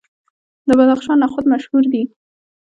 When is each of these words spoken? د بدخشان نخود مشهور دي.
د 0.67 0.69
بدخشان 0.79 1.17
نخود 1.23 1.45
مشهور 1.53 1.83
دي. 1.93 2.03